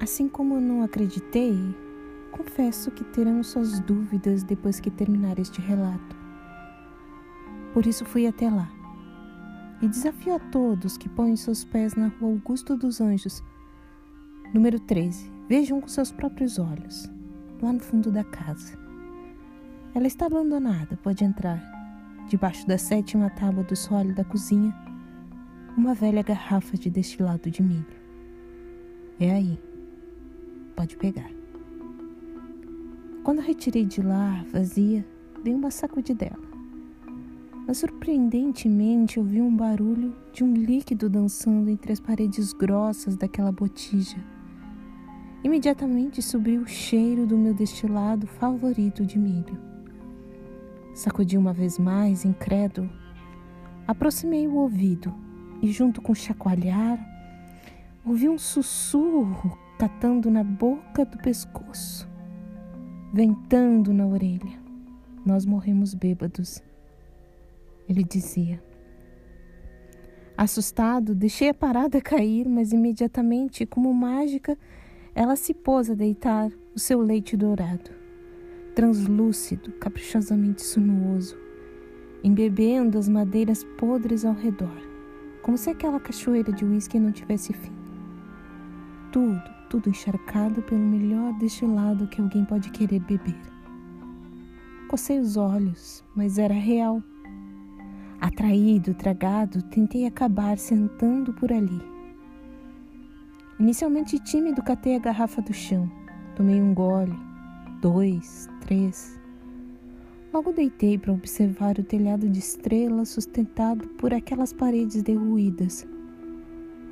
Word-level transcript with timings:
Assim 0.00 0.30
como 0.30 0.54
eu 0.54 0.60
não 0.62 0.82
acreditei, 0.82 1.58
confesso 2.32 2.90
que 2.90 3.04
terão 3.04 3.42
suas 3.42 3.80
dúvidas 3.80 4.42
depois 4.42 4.80
que 4.80 4.90
terminar 4.90 5.38
este 5.38 5.60
relato. 5.60 6.16
Por 7.74 7.86
isso 7.86 8.06
fui 8.06 8.26
até 8.26 8.48
lá. 8.48 8.72
E 9.82 9.86
desafio 9.86 10.36
a 10.36 10.38
todos 10.38 10.96
que 10.96 11.06
põem 11.06 11.36
seus 11.36 11.64
pés 11.64 11.94
na 11.94 12.08
rua 12.08 12.32
Augusto 12.32 12.76
dos 12.76 12.98
Anjos, 12.98 13.42
número 14.54 14.80
13. 14.80 15.30
Vejam 15.46 15.82
com 15.82 15.88
seus 15.88 16.10
próprios 16.10 16.58
olhos, 16.58 17.10
lá 17.60 17.70
no 17.70 17.80
fundo 17.80 18.10
da 18.10 18.24
casa. 18.24 18.78
Ela 19.94 20.06
está 20.06 20.26
abandonada, 20.26 20.96
pode 21.02 21.24
entrar. 21.24 21.60
Debaixo 22.26 22.66
da 22.66 22.78
sétima 22.78 23.28
tábua 23.28 23.64
do 23.64 23.76
solo 23.76 24.14
da 24.14 24.24
cozinha, 24.24 24.74
uma 25.76 25.92
velha 25.92 26.22
garrafa 26.22 26.76
de 26.78 26.88
destilado 26.88 27.50
de 27.50 27.62
milho. 27.62 28.00
É 29.18 29.32
aí. 29.32 29.69
Pode 30.80 30.96
pegar. 30.96 31.30
Quando 33.22 33.42
retirei 33.42 33.84
de 33.84 34.00
lá, 34.00 34.42
vazia, 34.50 35.06
dei 35.44 35.54
uma 35.54 35.70
sacudidela. 35.70 36.40
Mas 37.66 37.76
surpreendentemente 37.76 39.20
ouvi 39.20 39.42
um 39.42 39.54
barulho 39.54 40.16
de 40.32 40.42
um 40.42 40.54
líquido 40.54 41.10
dançando 41.10 41.68
entre 41.68 41.92
as 41.92 42.00
paredes 42.00 42.54
grossas 42.54 43.14
daquela 43.14 43.52
botija. 43.52 44.16
Imediatamente 45.44 46.22
subiu 46.22 46.62
o 46.62 46.66
cheiro 46.66 47.26
do 47.26 47.36
meu 47.36 47.52
destilado 47.52 48.26
favorito 48.26 49.04
de 49.04 49.18
milho. 49.18 49.60
Sacudi 50.94 51.36
uma 51.36 51.52
vez 51.52 51.78
mais, 51.78 52.24
incrédulo. 52.24 52.88
Aproximei 53.86 54.48
o 54.48 54.54
ouvido 54.54 55.12
e, 55.60 55.70
junto 55.70 56.00
com 56.00 56.14
chacoalhar, 56.14 56.98
ouvi 58.02 58.30
um 58.30 58.38
sussurro 58.38 59.58
catando 59.80 60.30
na 60.30 60.44
boca 60.44 61.06
do 61.06 61.16
pescoço, 61.16 62.06
ventando 63.14 63.94
na 63.94 64.06
orelha. 64.06 64.60
Nós 65.24 65.46
morremos 65.46 65.94
bêbados. 65.94 66.62
Ele 67.88 68.04
dizia. 68.04 68.62
Assustado, 70.36 71.14
deixei 71.14 71.48
a 71.48 71.54
parada 71.54 71.98
cair, 72.02 72.46
mas 72.46 72.72
imediatamente, 72.72 73.64
como 73.64 73.94
mágica, 73.94 74.58
ela 75.14 75.34
se 75.34 75.54
pôs 75.54 75.88
a 75.88 75.94
deitar 75.94 76.50
o 76.74 76.78
seu 76.78 77.00
leite 77.00 77.34
dourado, 77.34 77.90
translúcido, 78.74 79.72
caprichosamente 79.72 80.60
sinuoso, 80.60 81.38
embebendo 82.22 82.98
as 82.98 83.08
madeiras 83.08 83.64
podres 83.78 84.26
ao 84.26 84.34
redor 84.34 84.90
como 85.42 85.56
se 85.56 85.70
aquela 85.70 85.98
cachoeira 85.98 86.52
de 86.52 86.66
uísque 86.66 87.00
não 87.00 87.10
tivesse 87.10 87.54
fim. 87.54 87.72
Tudo, 89.10 89.59
tudo 89.70 89.88
encharcado 89.88 90.60
pelo 90.62 90.80
melhor 90.80 91.32
destilado 91.38 92.08
que 92.08 92.20
alguém 92.20 92.44
pode 92.44 92.70
querer 92.70 93.00
beber. 93.00 93.40
Cocei 94.88 95.20
os 95.20 95.36
olhos, 95.36 96.04
mas 96.14 96.36
era 96.36 96.52
real. 96.52 97.00
Atraído, 98.20 98.92
tragado, 98.92 99.62
tentei 99.62 100.04
acabar 100.04 100.58
sentando 100.58 101.32
por 101.32 101.52
ali. 101.52 101.80
Inicialmente 103.58 104.18
tímido, 104.18 104.62
catei 104.62 104.96
a 104.96 104.98
garrafa 104.98 105.40
do 105.40 105.54
chão. 105.54 105.90
Tomei 106.34 106.60
um 106.60 106.74
gole, 106.74 107.16
dois, 107.80 108.48
três. 108.60 109.18
Logo 110.32 110.52
deitei 110.52 110.98
para 110.98 111.12
observar 111.12 111.78
o 111.78 111.84
telhado 111.84 112.28
de 112.28 112.40
estrelas 112.40 113.10
sustentado 113.10 113.86
por 113.90 114.12
aquelas 114.12 114.52
paredes 114.52 115.02
derruídas. 115.02 115.86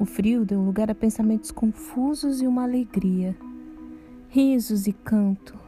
O 0.00 0.04
frio 0.04 0.44
deu 0.44 0.60
lugar 0.60 0.90
a 0.90 0.94
pensamentos 0.94 1.50
confusos 1.50 2.40
e 2.40 2.46
uma 2.46 2.62
alegria. 2.62 3.36
Risos 4.28 4.86
e 4.86 4.92
canto. 4.92 5.58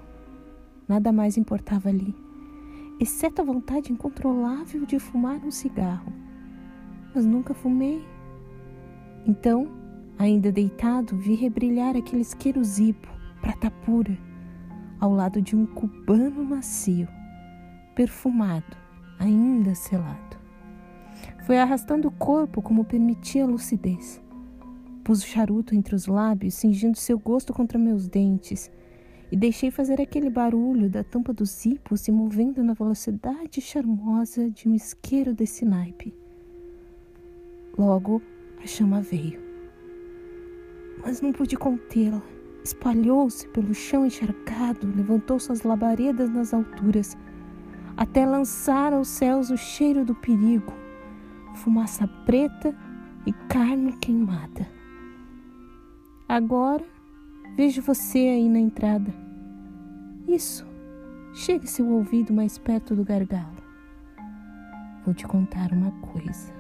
Nada 0.87 1.13
mais 1.13 1.37
importava 1.37 1.89
ali, 1.89 2.15
exceto 3.01 3.43
a 3.43 3.45
vontade 3.45 3.93
incontrolável 3.93 4.87
de 4.87 4.99
fumar 4.99 5.45
um 5.45 5.51
cigarro. 5.51 6.13
Mas 7.15 7.27
nunca 7.27 7.55
fumei. 7.55 8.05
Então, 9.27 9.69
ainda 10.19 10.53
deitado, 10.53 11.17
vi 11.17 11.35
rebrilhar 11.35 11.97
aquele 11.97 12.23
isqueiro 12.23 12.63
prata 13.41 13.71
pura, 13.85 14.17
ao 15.01 15.13
lado 15.13 15.43
de 15.43 15.57
um 15.57 15.67
cubano 15.67 16.45
macio 16.45 17.09
perfumado, 17.95 18.77
ainda 19.19 19.75
selado. 19.75 20.40
Foi 21.47 21.59
arrastando 21.59 22.09
o 22.09 22.11
corpo 22.11 22.63
como 22.63 22.85
permitia 22.85 23.45
a 23.45 23.47
lucidez. 23.47 24.21
Pus 25.03 25.23
o 25.23 25.27
charuto 25.27 25.75
entre 25.75 25.95
os 25.95 26.07
lábios, 26.07 26.55
cingindo 26.55 26.99
seu 26.99 27.19
gosto 27.19 27.53
contra 27.53 27.79
meus 27.79 28.07
dentes, 28.07 28.71
e 29.33 29.37
deixei 29.37 29.71
fazer 29.71 30.01
aquele 30.01 30.29
barulho 30.29 30.91
da 30.91 31.05
tampa 31.05 31.33
do 31.33 31.45
zipo 31.45 31.97
se 31.97 32.11
movendo 32.11 32.63
na 32.63 32.75
velocidade 32.75 33.61
charmosa 33.61 34.51
de 34.51 34.69
um 34.69 34.75
isqueiro 34.75 35.33
desse 35.33 35.65
naipe. 35.65 36.15
Logo, 37.79 38.21
a 38.63 38.67
chama 38.67 39.01
veio. 39.01 39.41
Mas 41.03 41.21
não 41.21 41.33
pude 41.33 41.57
contê-la. 41.57 42.23
Espalhou-se 42.63 43.49
pelo 43.49 43.73
chão 43.73 44.05
encharcado, 44.05 44.93
levantou 44.95 45.39
suas 45.39 45.63
labaredas 45.63 46.29
nas 46.29 46.53
alturas 46.53 47.17
até 47.97 48.25
lançar 48.25 48.95
aos 48.95 49.09
céus 49.09 49.51
o 49.51 49.57
cheiro 49.59 50.05
do 50.07 50.15
perigo, 50.15 50.73
fumaça 51.55 52.07
preta 52.25 52.75
e 53.27 53.33
carne 53.33 53.93
queimada. 53.95 54.67
Agora 56.29 56.85
vejo 57.57 57.83
você 57.83 58.19
aí 58.19 58.49
na 58.49 58.59
entrada. 58.59 59.13
Isso, 60.29 60.67
chegue 61.33 61.67
seu 61.67 61.89
ouvido 61.89 62.33
mais 62.33 62.59
perto 62.59 62.95
do 62.95 63.05
gargalo. 63.05 63.61
Vou 65.05 65.15
te 65.15 65.27
contar 65.27 65.73
uma 65.73 65.91
coisa. 66.01 66.60